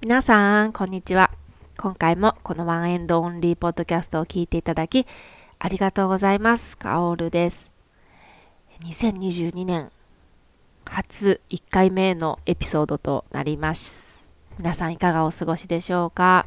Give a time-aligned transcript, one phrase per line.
[0.00, 1.28] 皆さん、こんにちは。
[1.76, 5.08] 今回もこの One and Only ポッドキャストを聞いていただき、
[5.58, 6.78] ありがとうございます。
[6.78, 7.68] カオールです。
[8.84, 9.90] 2022年
[10.84, 14.28] 初1回目のエピソードとなります。
[14.56, 16.46] 皆さんいかがお過ごしでしょうか、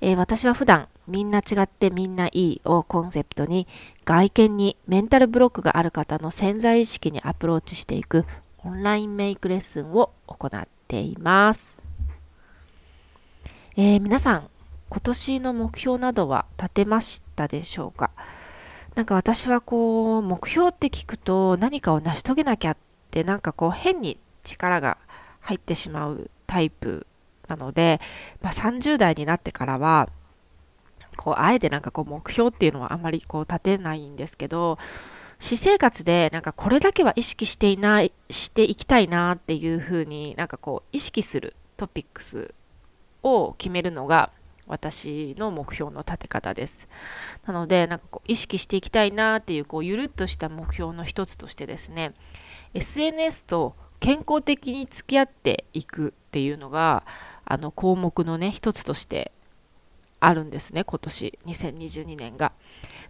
[0.00, 3.66] えー、私は普段みんな違ってみんないいをコンセプトに
[4.06, 8.24] 外見にメンタルブロックがある方の潜在意識にアプローチしていく
[8.64, 11.87] オンラインメイクレッスンを行っています。
[13.80, 14.50] えー、皆さん、
[14.90, 18.10] 今年の目標などは立てましたでしょうか？
[18.96, 22.76] なんか私はこう、目標って聞くと何かを成し遂げなきゃっ
[23.12, 24.98] てなんかこう変に力が
[25.38, 27.06] 入ってしまうタイプ
[27.46, 28.00] なので、
[28.42, 30.08] まあ、30代になってからは、
[31.16, 34.76] こう、あえてなんかこう目標っていうのはあまりこう立てないんですけど、
[35.38, 42.52] 私生活でなんかこれだけは意識していない、していきたいなっていうふうになんかこう意識するトピックス
[43.22, 44.30] を決めるのが
[44.66, 46.88] 私の目標の立て方です。
[47.46, 52.12] なので、なんかこう意識していきたいなっていう、こうゆるっとした目標の一つとしてですね、
[52.74, 57.04] SNS と健康的に付き合っていくっていうのが、
[57.44, 59.32] あの項目のね、一つとして
[60.20, 62.52] あるんですね、今年、2022年が。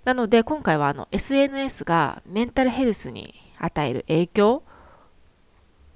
[0.04, 4.62] なので、今回はあの SNS がメンタルヘルスに与える影響、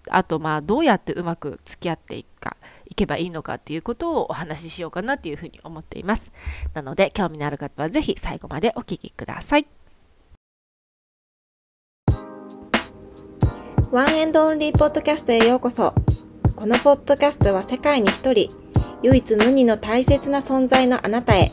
[0.09, 2.57] あと、まあ、どうやってうまく付き合っていくか、
[2.93, 6.31] いけばいいのかっていうことをお話ししようかなというふうに思っています。
[6.75, 9.67] なので、興味のある方はぜひ最後までお聞きください。
[13.91, 15.95] ワンエンドオンリーポッドキャストへようこそ。
[16.55, 18.51] このポッドキャストは世界に一人、
[19.03, 21.51] 唯一無二の大切な存在のあなたへ、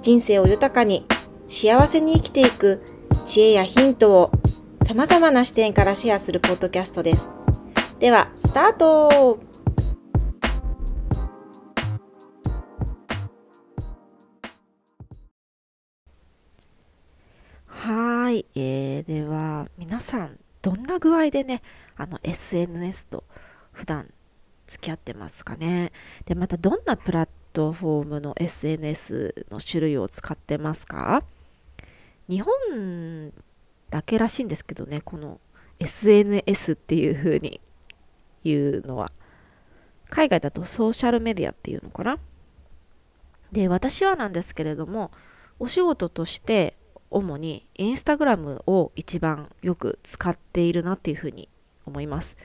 [0.00, 1.04] 人生を豊かに、
[1.48, 2.82] 幸せに生きていく
[3.26, 4.30] 知恵やヒントを
[4.86, 7.28] 様々な視点からシェアするポッドキャストです。
[7.98, 9.40] では、スタート
[20.02, 21.62] さんどんな具合でね
[21.96, 23.24] あの SNS と
[23.72, 24.12] 普段
[24.66, 25.92] 付き合ってますかね？
[26.24, 31.24] でまたどんなプラットフォームの SNS の種類を使ってますか？
[32.28, 33.32] 日本
[33.90, 35.40] だけらしいんですけどねこの
[35.78, 37.60] SNS っていう風に
[38.44, 39.08] 言うのは。
[40.08, 42.18] 海外だとソーシャルメディアっていうのかな？
[43.50, 45.10] で私はなんですけれども
[45.58, 46.76] お仕事として
[47.12, 51.48] 主にインスタグラムを一番よく使っているなっていうふうに
[51.86, 52.36] 思います。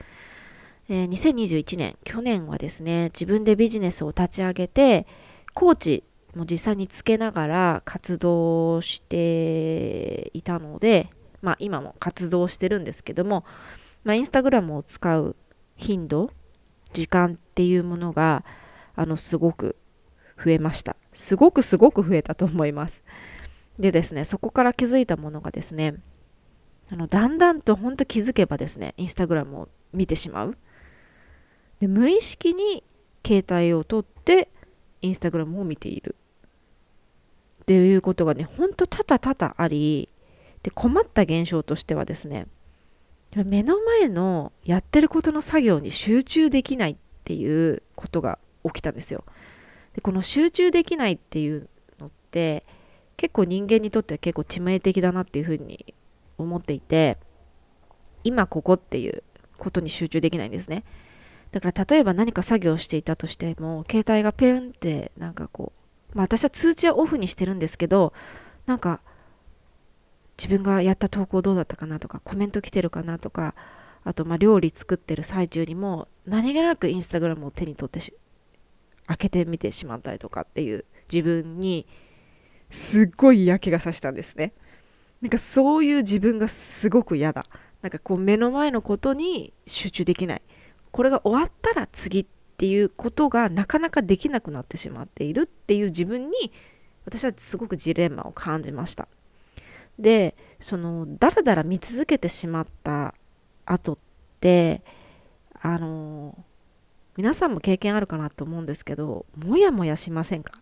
[0.88, 5.06] えー、2021年、去年はですね、自分でビジネスを立ち上げて、
[5.54, 11.10] コーチも実際につけながら活動していたので、
[11.42, 13.44] まあ今も活動してるんですけども、
[14.04, 15.36] まあ、インスタグラムを使う
[15.76, 16.30] 頻度、
[16.92, 18.44] 時間っていうものが、
[18.94, 19.76] あの、すごく
[20.42, 20.96] 増えました。
[21.12, 23.02] すごくすごく増えたと思います。
[23.78, 25.94] でですね、そこから気づいたものがですね、
[26.90, 30.56] あのだんだんと本当気づけばですね、インスタグラムを見てしまう。
[31.80, 32.82] で無意識に
[33.24, 34.48] 携帯を取って
[35.02, 36.16] インスタグラムを見ている。
[37.62, 40.08] っていうことがね、ほんと多々多々あり、
[40.62, 42.46] で困った現象としてはですね、
[43.36, 49.24] 目の前のやってることの作業に集中できないっていうことが起きたんですよ。
[49.94, 51.68] でこの集中できないっていう
[51.98, 52.64] のって
[53.18, 55.94] 結構人間にとっては結構致命的だなっていうふうに
[56.38, 57.18] 思っていて
[58.22, 59.24] 今ここっていう
[59.58, 60.84] ことに集中できないんですね。
[61.50, 65.72] だから例えば何か作業していたとしても携帯がペンってなんかこ
[66.14, 68.12] うまあ私は通知はオフにしてるんですけど
[68.66, 69.00] なんか
[70.36, 73.54] 自分がやった投稿どうだったかなとかコメント来てるかなとか
[74.04, 78.00] あとまあ料理作ってる最中にも何気なくインスタグラムを手に取って
[79.06, 81.86] 開けてみてしまったりとかっていう自分に
[82.70, 84.52] すっごい嫌気がさしたんですね。
[85.20, 87.44] なんかそういう自分がすごく嫌だ。
[87.82, 90.42] なんかこう目の前のことに集中できない。
[90.90, 96.52] これが終わったら次っていうことがなかなかできなくなってしまっているっていう自分に
[97.04, 99.08] 私はすごくジレンマを感じました。
[99.98, 103.14] で、そのだらだら見続けてしまった
[103.64, 103.98] 後っ
[104.40, 104.82] て
[105.60, 106.36] あの
[107.16, 110.52] 皆さんも経験あるかなと思うんですけどもやもやしませんか？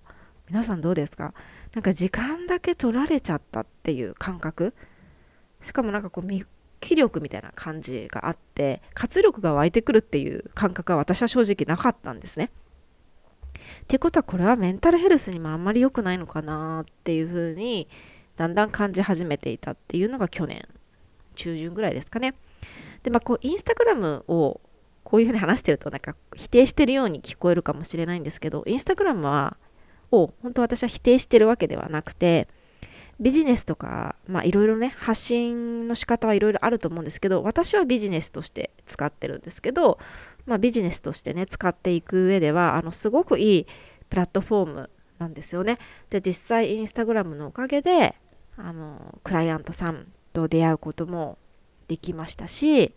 [0.48, 1.34] 皆さんどうですか？
[1.74, 4.74] なんか時間だけ取られちゃったっていう感覚？
[5.60, 6.44] しかもなんかこう見
[6.80, 12.50] 気力みたいな感じがあって活力が湧いてくるっていう感覚は私は正直なかったんですね。
[13.82, 17.88] ってことはこれはメンタルヘルスにもあんまり良くないのかなっていうふうに
[18.36, 20.68] だんだん感じ始めていたっていうのが去年
[21.34, 22.34] 中旬ぐらいですかね。
[23.02, 24.60] でまあこうインスタグラムを
[25.02, 29.56] こういうふうに話してるとなんか否定してるように聞こえるかもしれないんですけどインスタグラムは
[30.10, 32.48] を本当私は否定してるわけではなくて
[33.18, 39.98] ビジネスとかいろいろね発信の仕方はいろいろあると思うんですけど私はビジネスとして使ってるんですけど、
[40.44, 43.66] まあ、ビジネスとしてね使っていく上ではあのすごくいい
[44.10, 45.78] プラットフォームなんですよね。
[46.10, 48.16] で実際インスタグラムのおかげで
[48.58, 51.38] あのクライアントさんと出会うことも
[51.88, 52.94] できましたし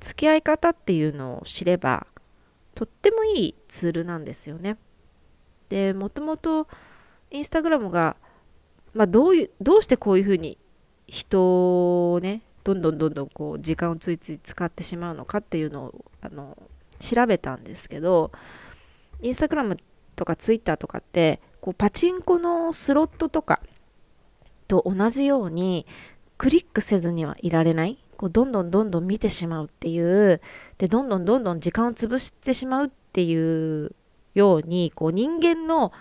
[0.00, 2.06] 付き合い方っていうのを知れば
[2.76, 4.76] とってもいいツールなんですよね。
[5.68, 6.66] でもともと
[7.30, 8.16] インスタグラムが、
[8.94, 10.58] まあ、どういうどうしてこういうふうに
[11.06, 16.56] 人をねどんどんどんどんこう時間をついつい使ってしまうのかっていうのをあの
[17.00, 18.30] 調べたんですけど
[19.22, 19.76] インスタグラム
[20.16, 23.60] とかツイッターとかってこうパチンコのスロットとか
[24.66, 25.86] と同じように
[26.36, 27.98] クリックせずにはいられない。
[28.16, 30.40] こうどんどんどんどん見てしまうっていう
[30.76, 33.92] でどんどんどんどん時間を潰してしまうっていう
[34.38, 35.92] ようにこう人間の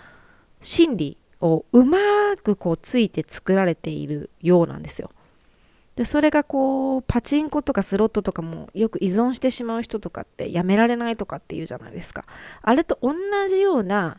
[0.62, 1.98] 心理をうま
[2.38, 5.12] くこうついて作られているようなんですよ。
[5.96, 12.24] でそれがこうパチンコとかスロットとかもよく依存してしまう人とかってやめられないとかっていうじゃないですか
[12.62, 13.16] あれと同
[13.50, 14.18] じような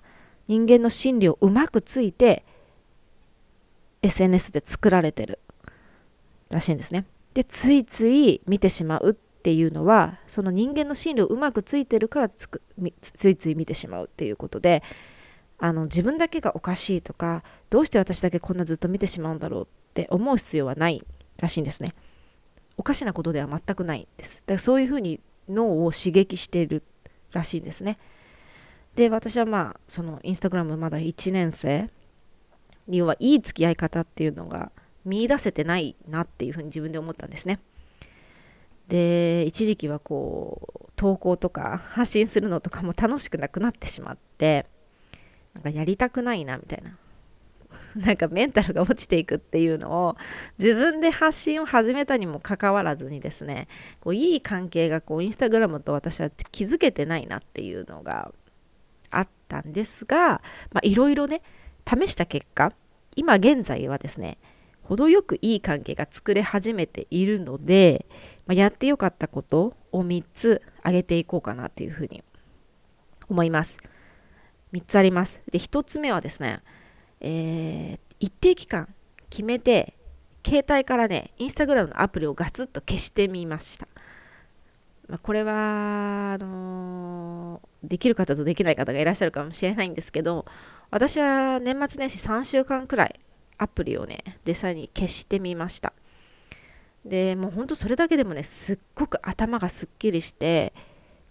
[0.48, 2.44] 人間の心理をうまくついて
[4.02, 5.38] SNS で作られてる
[6.50, 7.04] らしいんですね
[7.34, 12.62] でついつい見てしまうっていうのはその人間の心理をうまくついてるからつく
[13.02, 14.82] ついつい見てしまうっていうことで
[15.58, 21.02] あの自分だけがおかしいとかどうして私だけこんなずっと見てしまうんだろうって思う必要はない
[21.36, 21.94] らしいんですね。
[22.76, 24.36] おかしなことでは全くないんです。
[24.36, 26.84] だからそういうふうに脳を刺激している
[27.32, 27.98] らしいんですね。
[28.94, 31.90] で、私はまあ、そのインスタグラムまだ1年生、
[32.88, 34.72] 要はいい付き合い方っていうのが
[35.04, 37.60] 見いだせてないなっていうふうに自分で思ったんですね。
[38.88, 44.66] で、一時期はこう、投稿とか発信するのとかも楽しくなくなってしまって、
[45.54, 46.96] なんかやりたくないなみたいな。
[47.96, 50.16] なんかメンタルが落ちていくっていうのを
[50.58, 53.68] 自分で発信を始めたにもかかわらずにですね
[54.00, 58.32] こういい関係がこうインスタグラムと私は気づけてないなっていうのが
[59.10, 60.40] あったんですが
[60.82, 61.42] いろいろね
[61.86, 62.72] 試した結果
[63.16, 64.38] 今現在はですね
[64.88, 68.06] 程よくいい関係が作れ始めているので、
[68.48, 72.24] まあ、やってよかったことを3つ挙げていこうかなっていうふうに
[73.28, 73.78] 思います。
[74.72, 75.40] 3つあります。
[75.52, 76.62] で、1つ目はですね、
[77.20, 78.88] えー、一定期間
[79.28, 79.94] 決めて
[80.44, 83.86] 携帯からねインスタグラムのアプリをガツッと消してみました、
[85.08, 90.46] まあ、これはあのー、できる方とできない方がいらっしゃるかもしれないんですけど
[90.90, 93.20] 私は年末年始3週間くらい
[93.58, 95.92] アプリをね実際に消してみました
[97.08, 100.74] でもうほんとそれだけでもねすっごく頭がすっきりして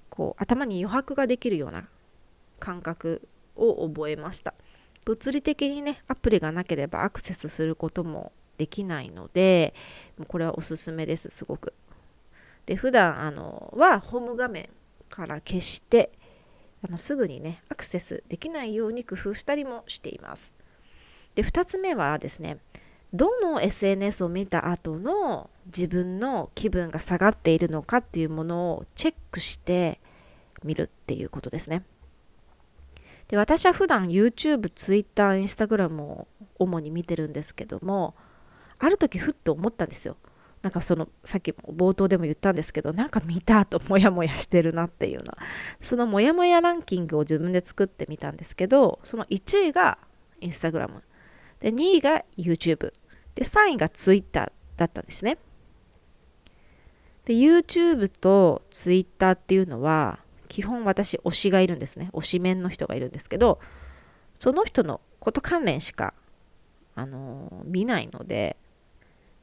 [0.09, 1.87] こう頭に余白ができるような
[2.59, 4.55] 感覚を覚えました。
[5.05, 9.73] 物理的にねアプリがなければアクセスすることもできないので
[10.27, 11.73] これはおすすめですすごく。
[12.65, 14.69] で普段あのはホーム画面
[15.09, 16.11] から消して
[16.85, 20.51] あのすぐにねアクセスできないように工夫したりもしています。
[21.35, 22.57] で2つ目はですね
[23.17, 29.99] どの SNS を見た後の自分の気分が下がっているのかっていうものをチェックして
[30.63, 31.83] みるっていうことですね。
[33.27, 36.27] で私は普段 YouTube、Twitter、Instagram を
[36.59, 38.15] 主に見てるんですけども
[38.79, 40.15] ある時ふっと思ったんですよ。
[40.61, 45.37] なんかそのさっきも冒頭でも言ったんですけどなんか見たとモヤモヤしてるなっていうのは。
[45.81, 49.97] そのモヤモヤランキングを自分で作ってみたんですけどその1位が
[50.41, 51.01] Instagram
[51.59, 52.93] で2位が YouTube
[53.37, 55.37] で3位が Twitter だったんですね。
[57.25, 62.09] で YouTube と Twitter っていうのは基本私推しがいるんですね。
[62.13, 63.59] 推しメンの人がいるんですけど
[64.39, 66.15] その人のこと関連しか
[66.95, 68.57] あの見ないので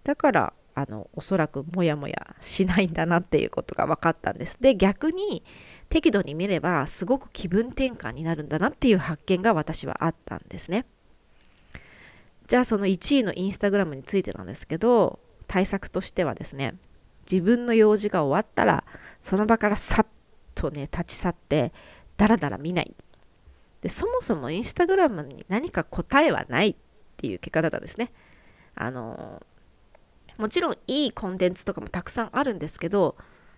[0.03, 4.61] だからあのおそらくモヤモヤしないんだなっていうことが分かったんです。
[4.61, 5.45] で逆に
[5.89, 10.85] 適度に見ればすごく気分転換になるんだなっていう発見が私はあったんですね。
[12.47, 16.75] じゃあその1位のインスタグラムについてなんですけど対策としてはですね
[17.31, 18.85] 自分の用事が終わったら
[19.19, 20.07] その場からさっ
[20.55, 21.73] とね立ち去って
[22.17, 22.95] ダラダラ見ない。
[23.81, 26.77] でそもそもインスタグラムに何か答えはないっ
[27.19, 28.13] ていう結果だったんですね。
[28.75, 29.43] あの
[30.39, 33.17] もちろんいいコンテンツとかもたくさんあるんですけど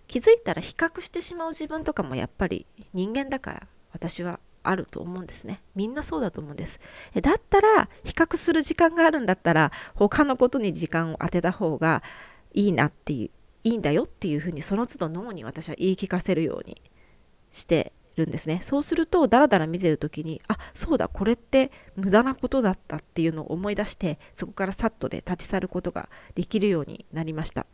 [0.09, 5.63] 気づいたら比較してしまう自分とかもやっぱり人間だから私はあると思うんですね。
[5.75, 6.81] みんなそうだと思うんです。
[7.21, 12.03] だったら比較する時間があるんだったら他のことに時間を当てた方が
[12.55, 13.31] いいなっていう
[13.65, 16.81] いいんだよっていうふうにその都度脳に私は言い聞かせるように
[17.51, 18.61] してるんですね。
[18.63, 27.67] そうするとダラダラ見てる時にあそうだこれって無駄なことだったっていうのを思い出してそこからさっとで立ち去ることができるようになりました。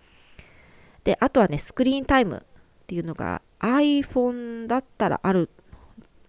[1.04, 5.50] であとはねスクリーンタイムっていうのが iPhone だったらある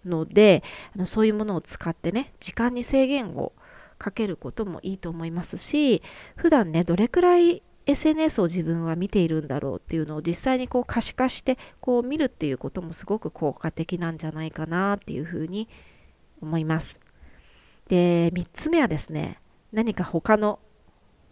[0.06, 0.62] ので
[0.94, 3.52] あのそういうものを使ってね時間に制限を
[3.98, 6.02] かけることもいいと思いますし
[6.36, 15.68] 普段ねどれくらい SNS を自分は見ているんだろうっていうのを実際にこう可視化してこう見るっていうこともすごく効果的なんじゃないかなっていうふうに
[16.40, 16.98] 思います。
[17.88, 19.38] で3つ目はですね
[19.72, 20.58] 何か他の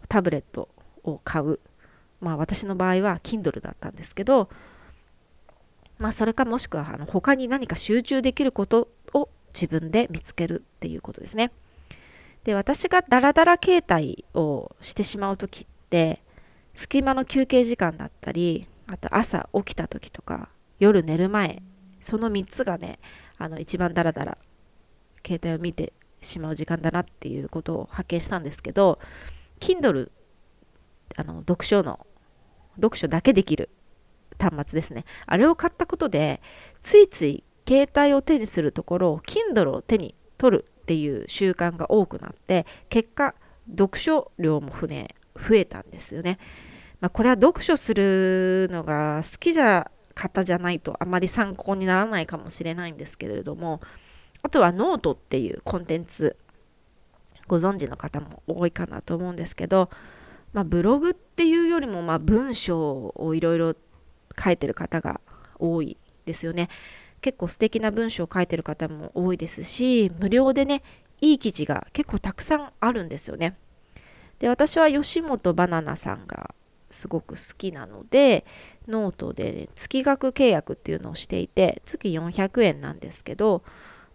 [0.07, 0.69] タブレット
[1.03, 1.59] を買う
[2.21, 4.49] まあ私の場合は Kindle だったんですけど
[6.03, 11.53] まあそれかもしくはあの他に何か集中できることを自分で見つけるっていうことですね。
[12.43, 16.21] で私がダラダラ携帯をしてしまう時って
[16.73, 21.63] 隙間の休憩時間だったりあと朝起きた時とか夜寝る前
[22.01, 22.99] その3つがね
[23.37, 24.37] あの一番ダラダラ
[25.25, 28.99] 携帯を見てしまう時間だなっていうことを発見したんですけど
[29.61, 30.11] Kindle
[31.15, 32.05] あの読書の
[32.75, 33.69] 読書だけできる
[34.39, 36.41] 端末ですねあれを買ったことで
[36.81, 43.35] ついつい携帯を手にするところを Kindle を手に取るっていう習慣が多くなって結果
[43.69, 46.37] 読書量も増えたんですよね。
[46.99, 53.81] まあ、これは読書するのが好きじゃ方じゃないとあまり参考にならないかもしれないんですけれども
[54.41, 56.37] あとはノートっていうコンテンツ
[57.47, 59.89] ご存知の方も多いかなと思うんですけど、
[60.53, 63.75] まあ、ブログっていうよりもま文章をいろいろ
[64.41, 65.21] 書いてる方が
[65.59, 66.69] 多いですよね。
[67.21, 70.83] 結構素敵な文章を書いてる方も多いですし無料でね
[71.21, 73.55] いい記事が結構たくさんあるんですよね。
[74.39, 76.53] で私は吉本ばななさんが
[76.91, 78.45] すごく好きなので
[78.87, 83.63] ノートで、ね、月額契約っていうのをしていて月400円なんですけど、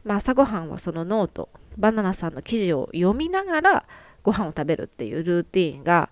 [0.05, 1.49] まあ、朝ごはんはそのノート
[1.79, 3.87] バナナさんの記事を読みながら
[4.23, 6.11] ご飯を食べるっていうルーティンが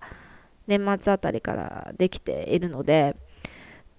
[0.65, 3.15] 年末あたりからできているので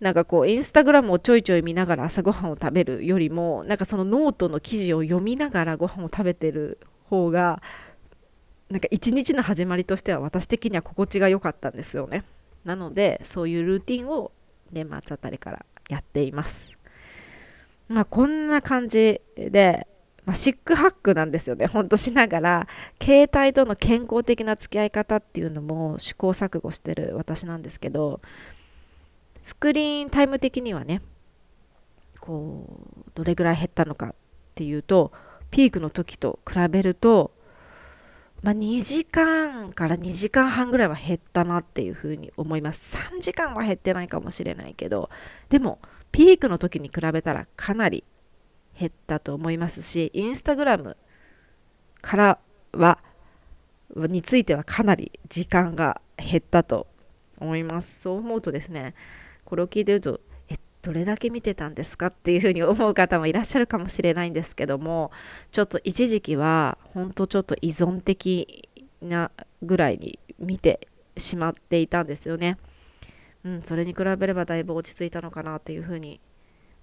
[0.01, 6.79] なんかこうインスタグラムをちょいちょい見ながら朝ごはんを食べるよりもなんかそのノートの記事を読みながらご飯を食べてる
[7.09, 7.61] 方が
[8.71, 12.25] なんか一日の始まりとしては私的には心地が良かったんですよね。
[12.65, 14.31] なのでそういうルーティンを
[14.71, 16.73] 年末あたりからやっています。
[17.89, 19.87] まあこんな感じで、
[20.27, 21.67] まあ、シックハックなんですよね。
[21.67, 22.69] ほんとしながら
[23.03, 28.21] 携帯との健康的な付き合い方っていうのも試行錯誤してる私なんですけど
[29.43, 31.01] スクリーンタイム的にはね
[32.21, 32.67] こ
[33.07, 34.15] うどれぐらい減ったのかっ
[34.55, 35.13] ていうと
[35.51, 37.33] ピークの時と比べると
[38.43, 42.97] まあ、2時間から2時間半ぐらいは減ったなっていうふうに思います。
[42.97, 45.11] 3時間は減ってないかもしれないけど
[45.49, 45.81] でも
[46.13, 48.05] ピークの時に比べたらかなり
[48.79, 50.97] 減ったと思いますしインスタグラム
[52.01, 52.39] から
[52.73, 52.99] は
[53.97, 56.87] についてはかなり時間が減ったと
[57.39, 58.03] 思います。
[58.03, 58.95] そう思うとですね
[59.49, 62.09] これを聞いてるとえどれだけ見てたんですか？
[62.09, 65.11] っていうふうに思う方もいらっしゃるかもしれないんですけども
[65.53, 68.69] ちょっと一時期は本当ちょっと依存的
[69.01, 69.31] な
[69.63, 70.87] ぐらいに見て
[71.17, 72.59] しまっていたんですよね。
[73.43, 76.21] うん、それに比べればだいぶ落ち着いたのかなっていうふうに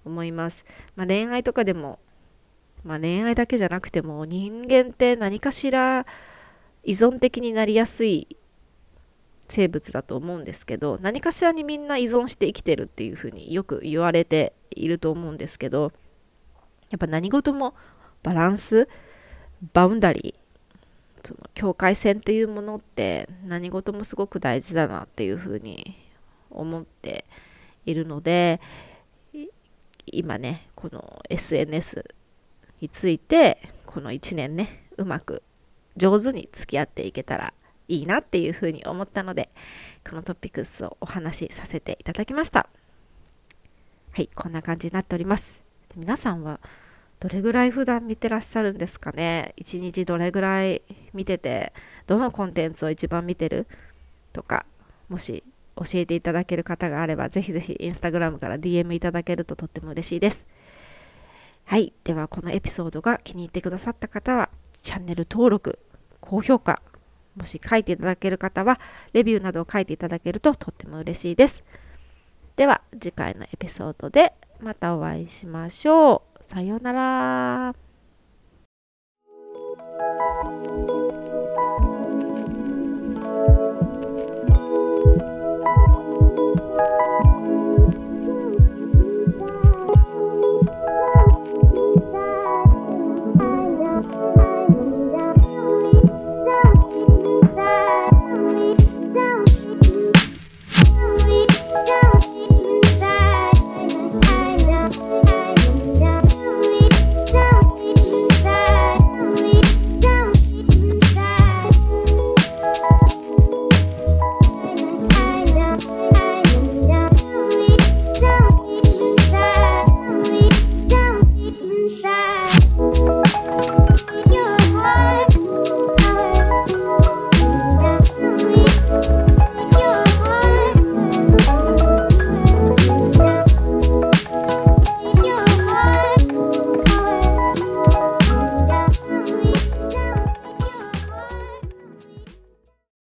[0.03, 0.65] 思います。
[0.95, 1.99] まあ、恋愛とかでも、
[2.83, 6.07] まあ、恋愛だけじゃなくても人間って何かしら
[6.83, 8.37] 依存的になりやすい
[9.47, 15.91] 生物だと思うんですけど何かしらにみんな依存して生きてるっていうふうによく言われていると思うんですけど
[16.89, 17.75] やっぱ何事も
[18.23, 18.87] バランス
[19.73, 25.97] バウンダリーその境界線っていうものって何事もすごく大事だなっていうふうに
[26.51, 27.25] 思って
[27.85, 28.61] いるので
[30.05, 32.05] 今ねこの SNS
[32.81, 35.41] についてこの1年ねうまく
[35.97, 37.53] 上手に付き合っていけたら
[37.87, 39.49] いいなっていうふうに思ったので
[40.07, 42.67] このトピックスをお話しさせていただきました。
[44.11, 45.61] はいこんな感じになっております。
[45.95, 46.59] 皆さんは
[47.19, 49.53] どれぐらい普段見てらっしゃるんですかね？
[49.57, 50.81] 一日どれぐらい
[51.13, 51.73] 見てて
[52.07, 53.67] どのコンテンツを一番見てる？
[54.33, 54.65] とか
[55.09, 55.43] もし
[55.75, 60.45] 教えていただける方があればぜひぜひインスタグラムから DM いただけるととっても嬉しいです。
[61.65, 64.49] はいではこのエピソードが気に入ってくださった方は
[64.83, 65.79] チャンネル登録
[66.19, 66.81] 高評価
[67.35, 68.79] もし書いていただける方は、
[69.13, 71.63] レビューなどを書いていただけるととっても嬉しいです。
[72.55, 76.43] では、次回のエピソードでまたお会いしましょう。
[76.43, 77.75] さようなら。